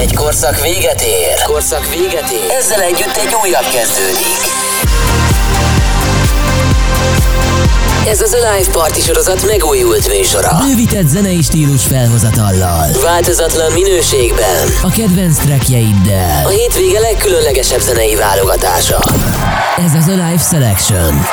Egy 0.00 0.14
korszak 0.14 0.60
véget 0.60 1.00
ér. 1.00 1.42
Korszak 1.46 1.88
véget 1.88 2.30
ér. 2.30 2.50
Ezzel 2.50 2.80
együtt 2.80 3.16
egy 3.16 3.36
újabb 3.42 3.68
kezdődik. 3.72 4.40
Ez 8.08 8.20
az 8.20 8.32
a 8.32 8.36
Live 8.36 8.70
Party 8.72 9.00
sorozat 9.00 9.46
megújult 9.46 10.08
műsora. 10.08 10.56
Bővített 10.66 11.06
zenei 11.06 11.42
stílus 11.42 11.82
felhozatallal. 11.82 12.86
Változatlan 13.02 13.72
minőségben. 13.72 14.68
A 14.82 14.90
kedvenc 14.90 15.38
trackjeiddel. 15.38 16.46
A 16.46 16.48
hétvége 16.48 17.00
legkülönlegesebb 17.00 17.80
zenei 17.80 18.14
válogatása. 18.14 18.98
Ez 19.86 19.94
az 19.94 20.06
a 20.06 20.12
Live 20.12 20.42
Selection. 20.50 21.26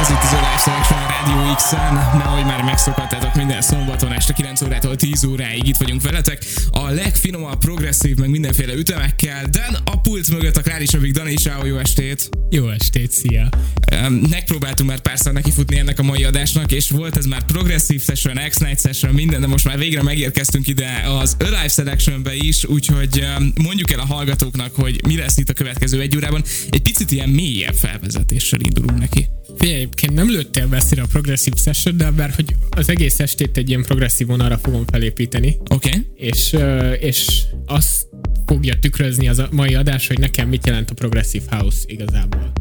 Ez 0.00 0.08
itt 0.08 0.22
az 0.22 0.32
a 0.32 0.36
Live 0.36 0.60
Selection 0.64 1.05
a 1.26 1.28
Radio 1.28 1.54
X-en, 1.54 1.94
nehogy 1.94 2.44
már 2.44 2.62
megszokhattátok 2.62 3.34
minden 3.34 3.62
szombaton 3.62 4.12
este 4.12 4.32
9 4.32 4.62
órától 4.62 4.96
10 4.96 5.24
óráig 5.24 5.68
itt 5.68 5.76
vagyunk 5.76 6.02
veletek. 6.02 6.44
A 6.70 6.90
legfinomabb, 6.90 7.58
progresszív, 7.58 8.16
meg 8.16 8.30
mindenféle 8.30 8.74
ütemekkel. 8.74 9.44
Dan 9.50 9.76
a 9.84 10.00
pult 10.00 10.30
mögött 10.30 10.56
a 10.56 10.62
Klárisabbik 10.62 11.12
Dani 11.12 11.32
is 11.32 11.44
jó 11.64 11.76
estét! 11.76 12.28
Jó 12.50 12.68
estét, 12.68 13.12
szia! 13.12 13.48
Megpróbáltunk 14.30 14.88
már 14.88 15.00
párszor 15.00 15.32
nekifutni 15.32 15.78
ennek 15.78 15.98
a 15.98 16.02
mai 16.02 16.24
adásnak, 16.24 16.72
és 16.72 16.90
volt 16.90 17.16
ez 17.16 17.26
már 17.26 17.44
progresszív 17.44 18.02
session, 18.02 18.38
X-Night 18.48 18.80
session, 18.80 19.14
minden, 19.14 19.40
de 19.40 19.46
most 19.46 19.64
már 19.64 19.78
végre 19.78 20.02
megérkeztünk 20.02 20.66
ide 20.66 21.04
az 21.20 21.36
Alive 21.38 21.68
Selectionbe 21.68 22.34
is, 22.34 22.64
úgyhogy 22.64 23.26
mondjuk 23.54 23.90
el 23.90 24.00
a 24.00 24.06
hallgatóknak, 24.06 24.74
hogy 24.74 25.00
mi 25.06 25.16
lesz 25.16 25.36
itt 25.36 25.48
a 25.48 25.52
következő 25.52 26.00
egy 26.00 26.16
órában. 26.16 26.42
Egy 26.70 26.82
picit 26.82 27.10
ilyen 27.10 27.28
mélyebb 27.28 27.74
felvezetéssel 27.74 28.60
indulunk 28.62 28.98
neki. 28.98 29.28
Egyébként 29.58 30.14
nem 30.14 30.30
lőttél 30.30 30.66
messzire 30.66 31.02
a 31.02 31.06
progresszív 31.06 31.54
session, 31.56 31.96
de 31.96 32.10
mert 32.10 32.34
hogy 32.34 32.56
az 32.70 32.88
egész 32.88 33.20
estét 33.20 33.56
egy 33.56 33.68
ilyen 33.68 33.82
progresszív 33.82 34.26
vonalra 34.26 34.58
fogom 34.58 34.84
felépíteni. 34.86 35.56
Oké? 35.68 35.88
Okay. 35.88 36.06
És, 36.14 36.56
és 37.00 37.42
azt 37.66 38.06
fogja 38.46 38.78
tükrözni 38.78 39.28
az 39.28 39.38
a 39.38 39.48
mai 39.50 39.74
adás, 39.74 40.06
hogy 40.06 40.18
nekem 40.18 40.48
mit 40.48 40.66
jelent 40.66 40.90
a 40.90 40.94
progresszív 40.94 41.42
house 41.50 41.78
igazából. 41.86 42.52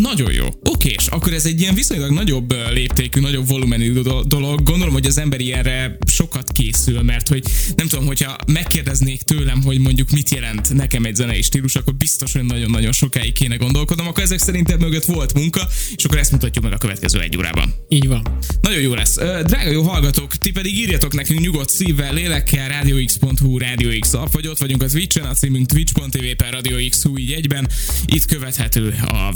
Nagyon 0.00 0.32
jó. 0.32 0.46
Oké, 0.62 0.88
és 0.98 1.06
akkor 1.06 1.32
ez 1.32 1.46
egy 1.46 1.60
ilyen 1.60 1.74
viszonylag 1.74 2.10
nagyobb 2.10 2.54
léptékű, 2.72 3.20
nagyobb 3.20 3.46
volumenű 3.48 3.92
do- 3.92 4.26
dolog. 4.26 4.62
Gondolom, 4.62 4.92
hogy 4.92 5.06
az 5.06 5.18
ember 5.18 5.40
ilyenre 5.40 5.96
sokat 6.06 6.52
készül, 6.52 7.02
mert 7.02 7.28
hogy 7.28 7.42
nem 7.76 7.86
tudom, 7.86 8.06
hogyha 8.06 8.36
megkérdeznék 8.46 9.22
tőlem, 9.22 9.62
hogy 9.62 9.78
mondjuk 9.78 10.10
mit 10.10 10.30
jelent 10.30 10.74
nekem 10.74 11.04
egy 11.04 11.14
zenei 11.14 11.42
stílus, 11.42 11.74
akkor 11.74 11.94
biztos, 11.94 12.32
hogy 12.32 12.44
nagyon-nagyon 12.44 12.92
sokáig 12.92 13.32
kéne 13.32 13.56
gondolkodnom. 13.56 14.06
Akkor 14.06 14.22
ezek 14.22 14.38
szerint 14.38 14.78
mögött 14.78 15.04
volt 15.04 15.34
munka, 15.34 15.68
és 15.96 16.04
akkor 16.04 16.18
ezt 16.18 16.32
mutatjuk 16.32 16.64
meg 16.64 16.72
a 16.72 16.78
következő 16.78 17.20
egy 17.20 17.36
órában. 17.36 17.74
Így 17.88 18.06
van. 18.06 18.38
Nagyon 18.60 18.80
jó 18.80 18.94
lesz. 18.94 19.14
Drága 19.44 19.70
jó 19.70 19.82
hallgatók, 19.82 20.36
ti 20.36 20.50
pedig 20.50 20.78
írjatok 20.78 21.14
nekünk 21.14 21.40
nyugodt 21.40 21.70
szívvel, 21.70 22.14
lélekkel, 22.14 22.68
radiox.hu, 22.68 23.58
Radio 23.58 23.98
X 23.98 24.12
app, 24.14 24.32
vagy 24.32 24.46
ott 24.46 24.58
vagyunk 24.58 24.82
a 24.82 24.86
Twitch-en, 24.86 25.24
a 25.24 25.34
címünk 25.34 25.66
twitch.tv 25.66 26.24
per 26.36 26.52
Radio 26.52 26.88
X 26.88 27.04
így 27.16 27.32
egyben. 27.32 27.68
Itt 28.06 28.24
követhető 28.24 28.94
a 29.06 29.32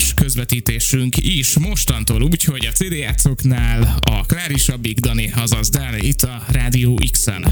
webkamerás 0.00 0.14
közvetítésünk 0.14 1.16
is 1.16 1.58
mostantól 1.58 2.22
úgy, 2.22 2.44
hogy 2.44 2.66
a 2.66 2.72
CD 2.72 2.92
játszóknál 2.92 3.98
a 4.02 4.26
Klárisabbik 4.26 4.98
Dani, 4.98 5.32
azaz 5.34 5.68
Dani 5.68 6.06
itt 6.06 6.22
a 6.22 6.42
Radio 6.52 6.94
X-en. 7.10 7.44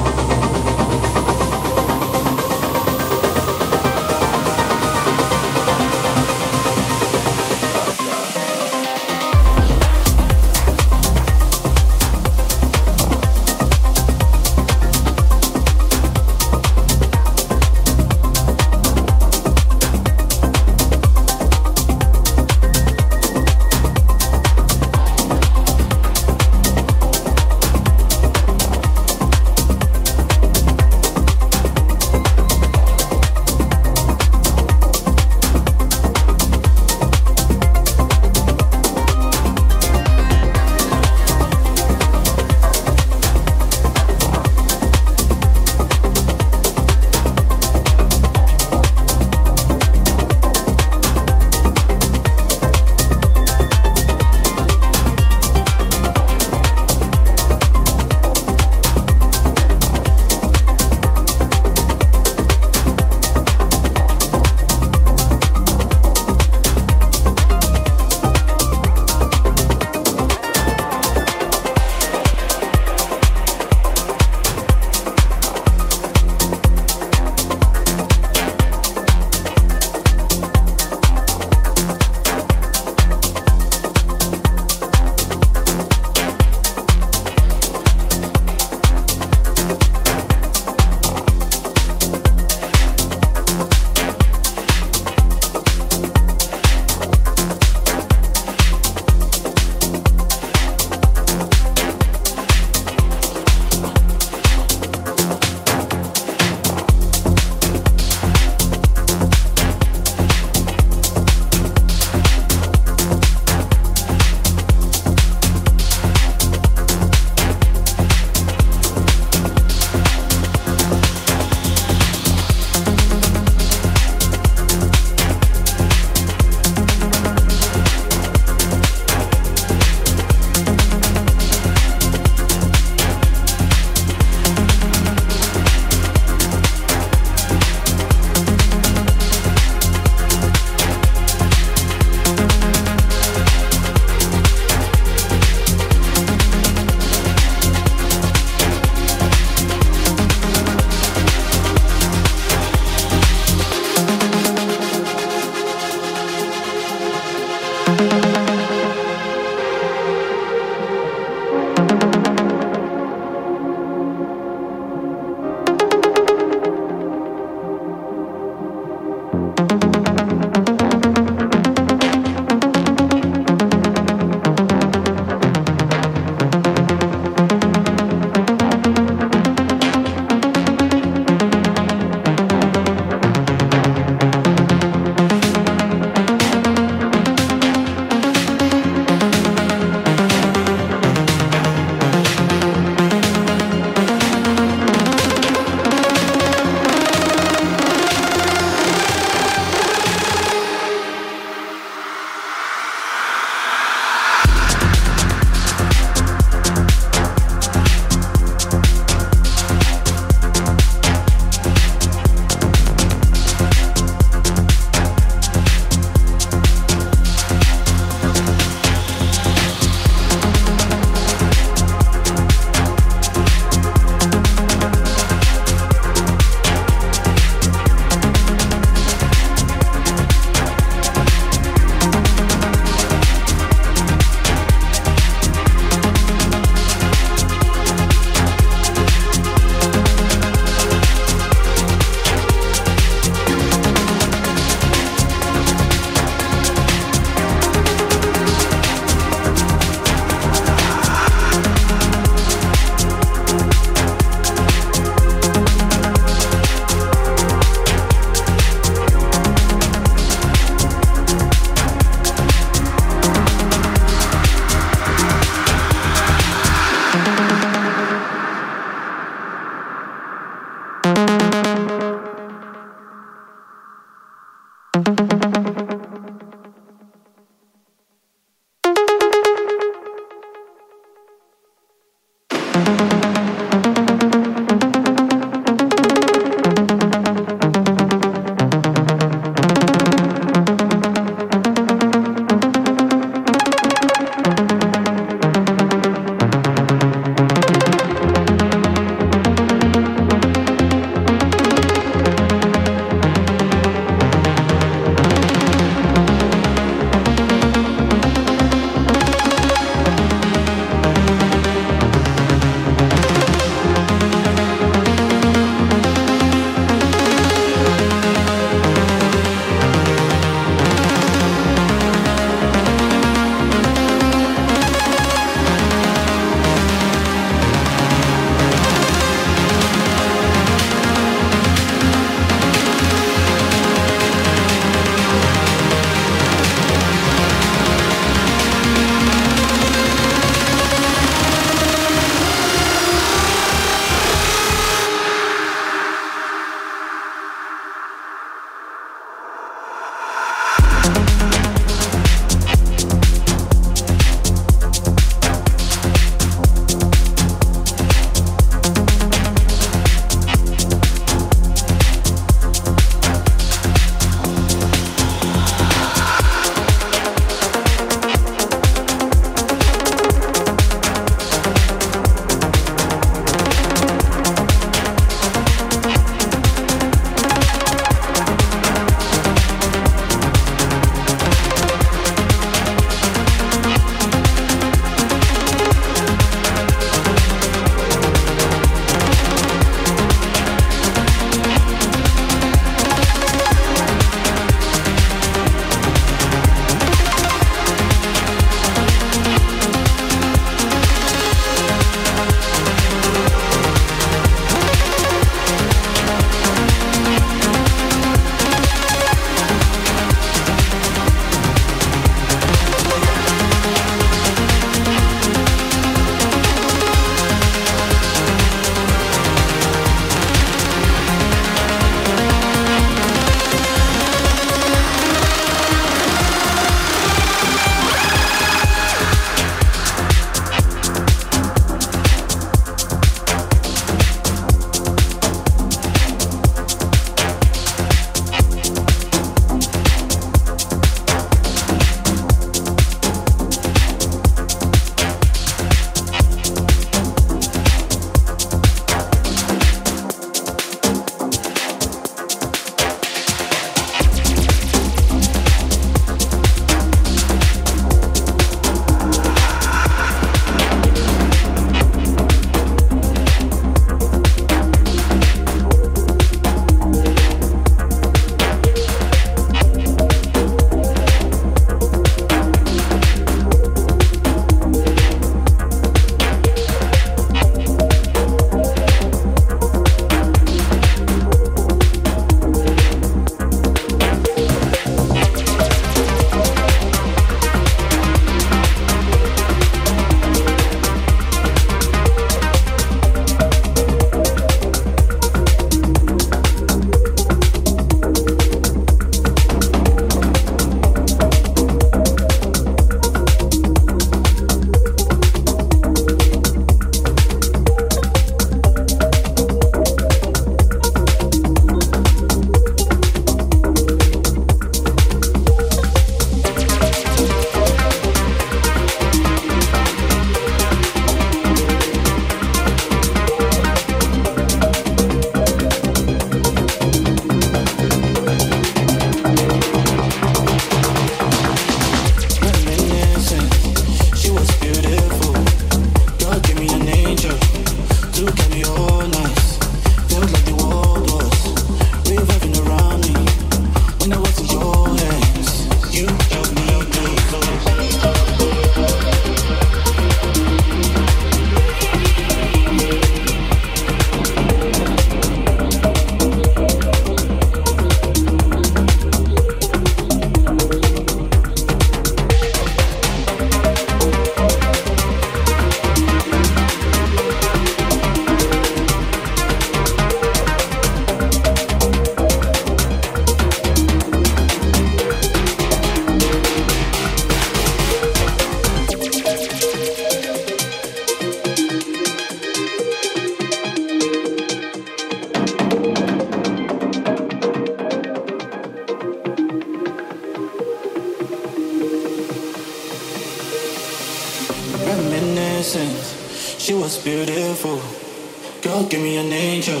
Girl, 598.80 599.02
give 599.08 599.20
me 599.20 599.36
an 599.38 599.52
angel 599.52 600.00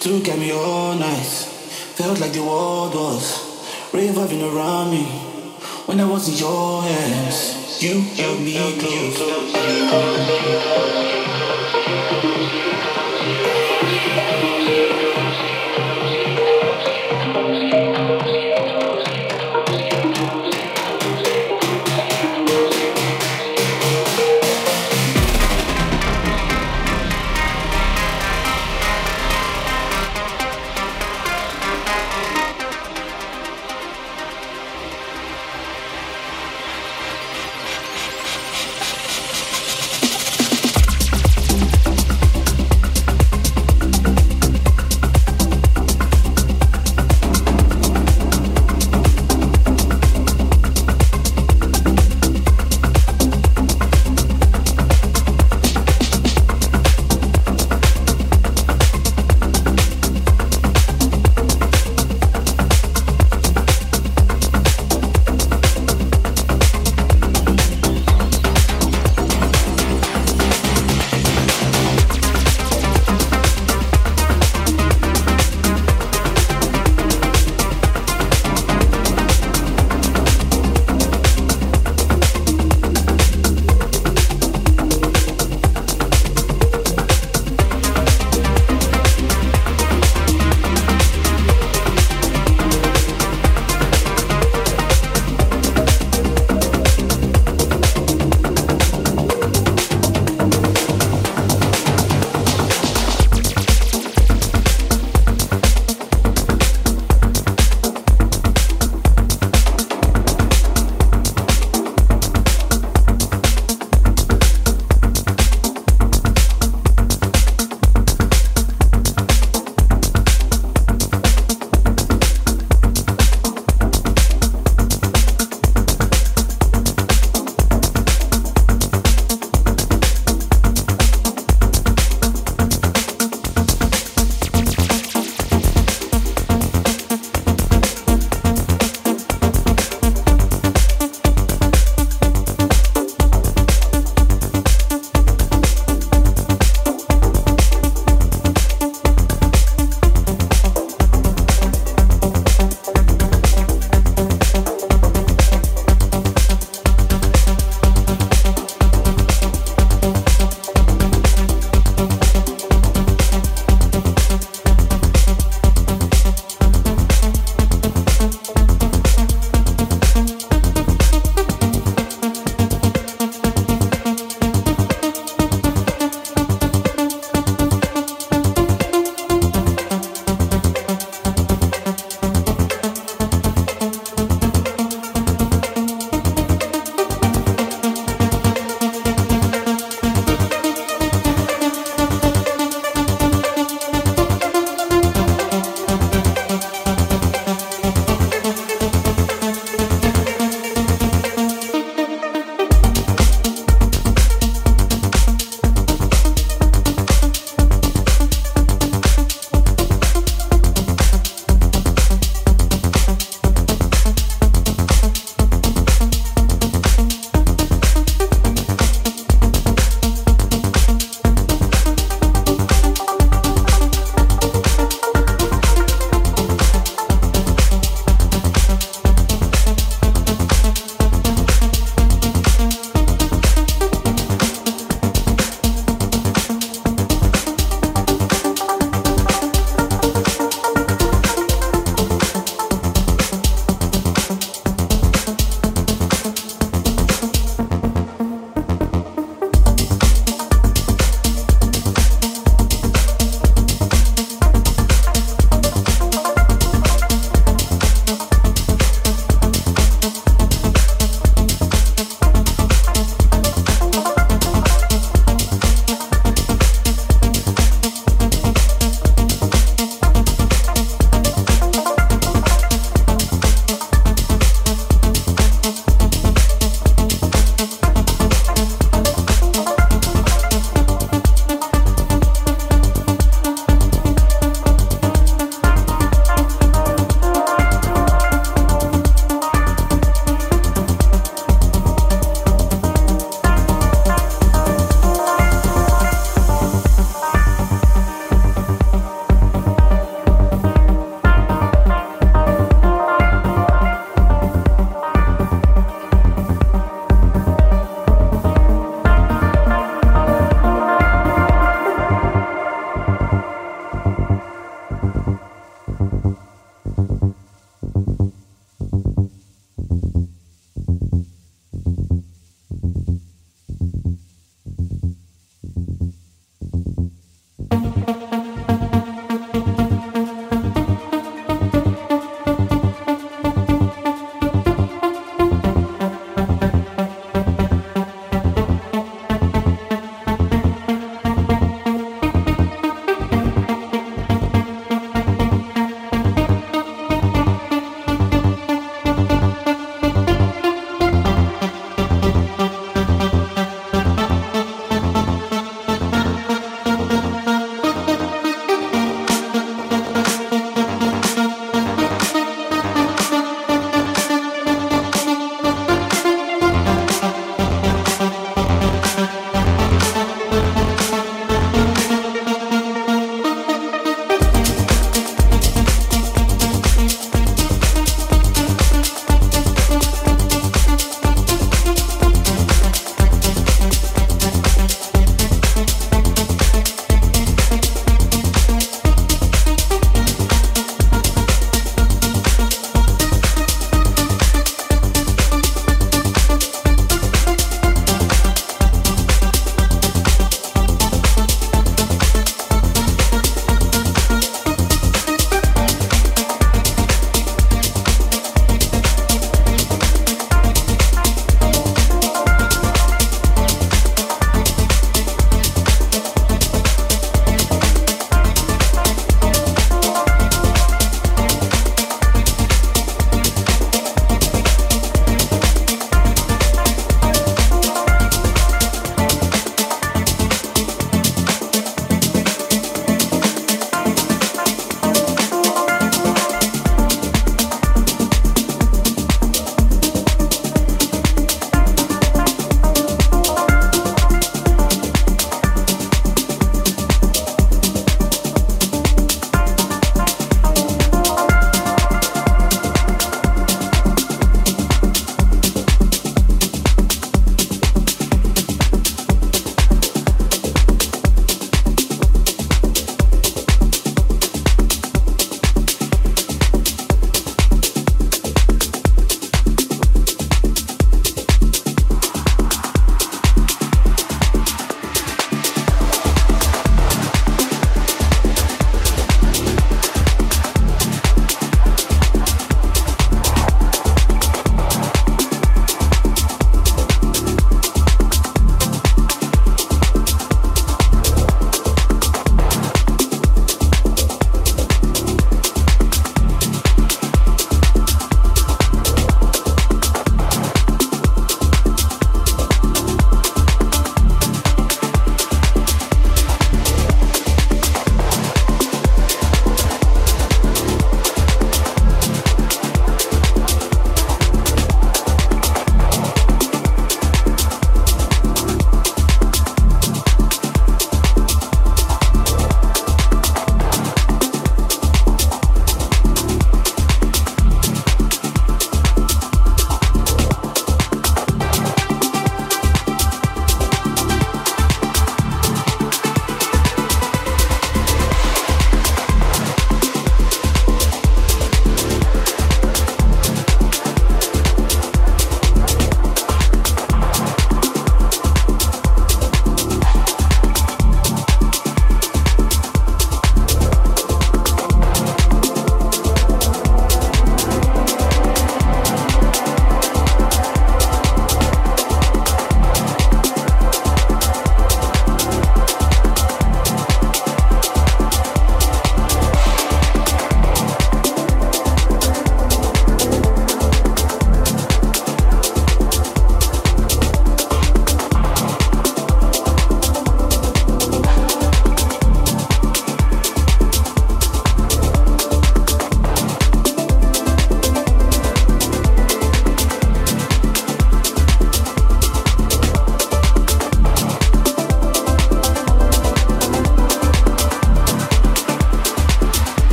to 0.00 0.20
get 0.22 0.36
me 0.36 0.50
all 0.50 0.94
night. 0.94 1.24
Felt 1.94 2.18
like 2.18 2.32
the 2.32 2.42
world 2.42 2.94
was 2.94 3.92
revolving 3.94 4.42
around 4.42 4.90
me 4.90 5.04
when 5.86 6.00
I 6.00 6.04
was 6.04 6.28
in 6.28 6.34
your 6.34 6.82
hands. 6.82 7.80
You 7.80 8.00
held 8.00 8.40
me 8.40 8.58
close. 8.80 9.22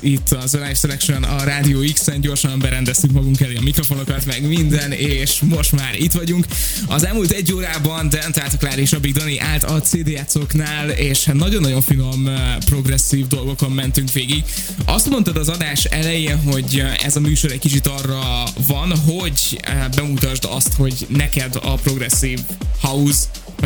itt 0.00 0.32
az 0.32 0.52
Live 0.52 0.74
Selection 0.74 1.22
a 1.22 1.44
Rádió 1.44 1.78
X-en, 1.92 2.20
gyorsan 2.20 2.58
berendeztük 2.58 3.12
magunk 3.12 3.40
elé 3.40 3.56
a 3.56 3.60
mikrofonokat, 3.62 4.26
meg 4.26 4.46
minden, 4.46 4.92
és 4.92 5.40
most 5.40 5.72
már 5.72 5.94
itt 5.94 6.12
vagyunk. 6.12 6.46
Az 6.86 7.04
elmúlt 7.04 7.30
egy 7.30 7.52
órában 7.52 8.08
Dent, 8.08 8.34
tehát 8.34 8.58
Klár 8.58 8.78
és 8.78 8.92
Abig 8.92 9.12
Dani 9.12 9.38
állt 9.38 9.64
a 9.64 9.80
CD 9.80 10.08
játszóknál, 10.08 10.90
és 10.90 11.24
nagyon-nagyon 11.32 11.82
finom 11.82 12.28
eh, 12.28 12.56
progresszív 12.64 13.26
dolgokon 13.26 13.70
mentünk 13.70 14.12
végig. 14.12 14.44
Azt 14.84 15.10
mondtad 15.10 15.36
az 15.36 15.48
adás 15.48 15.84
elején, 15.84 16.42
hogy 16.42 16.78
eh, 16.78 16.94
ez 17.04 17.16
a 17.16 17.20
műsor 17.20 17.52
egy 17.52 17.58
kicsit 17.58 17.86
arra 17.86 18.44
van, 18.66 18.96
hogy 18.96 19.60
eh, 19.60 19.84
bemutasd 19.96 20.44
azt, 20.50 20.72
hogy 20.72 21.06
neked 21.08 21.58
a 21.62 21.74
progresszív 21.74 22.40
house 22.80 23.20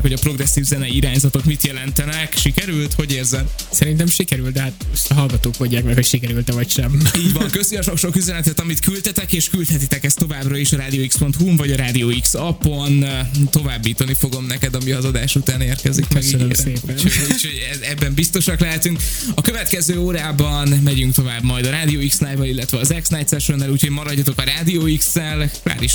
hogy 0.04 0.12
a 0.12 0.18
progresszív 0.18 0.64
zene 0.64 0.86
irányzatok 0.86 1.44
mit 1.44 1.64
jelentenek. 1.64 2.36
Sikerült? 2.36 2.92
Hogy 2.92 3.12
érzed? 3.12 3.44
Szerintem 3.70 4.06
sikerült, 4.06 4.52
de 4.52 4.60
hát 4.60 4.86
most 4.90 5.10
a 5.10 5.14
hallgatók 5.14 5.58
mondják 5.58 5.84
meg, 5.84 5.94
hogy 5.94 6.04
sikerült-e 6.04 6.52
vagy 6.52 6.70
sem. 6.70 7.00
Így 7.18 7.32
van, 7.32 7.50
köszi 7.50 7.76
a 7.76 7.82
sok-sok 7.82 8.16
üzenetet, 8.16 8.60
amit 8.60 8.80
küldtetek, 8.80 9.32
és 9.32 9.48
küldhetitek 9.48 10.04
ezt 10.04 10.18
továbbra 10.18 10.56
is 10.56 10.72
a 10.72 10.76
radiox.hu 10.76 11.56
vagy 11.56 11.70
a 11.70 11.76
Radio 11.76 12.08
X 12.20 12.34
appon. 12.34 13.04
Továbbítani 13.50 14.14
fogom 14.18 14.46
neked, 14.46 14.74
ami 14.74 14.90
az 14.90 15.04
adás 15.04 15.36
után 15.36 15.60
érkezik. 15.60 16.06
Köszönöm 16.08 16.46
meg 16.46 16.56
szépen. 16.56 16.94
Úgyhogy, 16.94 17.26
úgyhogy 17.32 17.66
ebben 17.80 18.14
biztosak 18.14 18.60
lehetünk. 18.60 19.00
A 19.34 19.40
következő 19.40 19.98
órában 19.98 20.68
megyünk 20.68 21.14
tovább 21.14 21.42
majd 21.42 21.66
a 21.66 21.70
Radio 21.70 22.06
X 22.08 22.20
live 22.20 22.46
illetve 22.46 22.78
az 22.78 22.94
X-Night 23.02 23.28
session 23.28 23.70
úgyhogy 23.70 23.90
maradjatok 23.90 24.38
a 24.38 24.44
Radio 24.56 24.82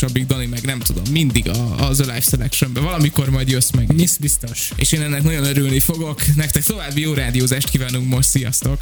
a 0.02 0.06
Big 0.14 0.26
Dani, 0.26 0.46
meg 0.46 0.62
nem 0.62 0.80
tudom, 0.80 1.04
mindig 1.12 1.50
a, 1.50 1.88
az 1.88 2.00
a 2.00 2.04
live 2.04 2.22
selection 2.22 2.74
Valamikor 2.74 3.30
majd 3.30 3.50
jössz 3.50 3.70
meg 3.72 3.94
Miss 4.00 4.18
biztos. 4.18 4.72
És 4.76 4.92
én 4.92 5.02
ennek 5.02 5.24
nagyon 5.24 5.44
örülni 5.44 5.80
fogok. 5.80 6.36
Nektek 6.36 6.64
további 6.64 7.02
jó 7.02 7.14
rádiózást 7.14 7.70
kívánunk 7.70 8.08
most. 8.08 8.30
Sziasztok! 8.30 8.82